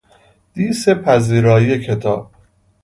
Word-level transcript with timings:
دیسپردازی 0.53 1.79
کتاب 1.79 2.31